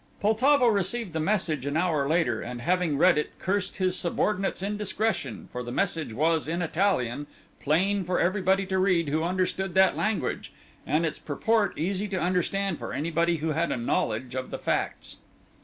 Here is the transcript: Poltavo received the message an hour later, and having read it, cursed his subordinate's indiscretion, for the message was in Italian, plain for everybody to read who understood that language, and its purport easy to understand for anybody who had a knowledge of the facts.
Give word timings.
Poltavo 0.19 0.65
received 0.65 1.13
the 1.13 1.19
message 1.19 1.63
an 1.67 1.77
hour 1.77 2.09
later, 2.09 2.41
and 2.41 2.59
having 2.63 2.97
read 2.97 3.19
it, 3.19 3.37
cursed 3.37 3.75
his 3.75 3.95
subordinate's 3.95 4.63
indiscretion, 4.63 5.47
for 5.51 5.61
the 5.61 5.71
message 5.71 6.11
was 6.11 6.47
in 6.47 6.63
Italian, 6.63 7.27
plain 7.59 8.03
for 8.03 8.19
everybody 8.19 8.65
to 8.65 8.79
read 8.79 9.09
who 9.09 9.21
understood 9.23 9.75
that 9.75 9.95
language, 9.95 10.51
and 10.87 11.05
its 11.05 11.19
purport 11.19 11.77
easy 11.77 12.07
to 12.07 12.19
understand 12.19 12.79
for 12.79 12.93
anybody 12.93 13.37
who 13.37 13.49
had 13.49 13.71
a 13.71 13.77
knowledge 13.77 14.33
of 14.33 14.49
the 14.49 14.57
facts. 14.57 15.17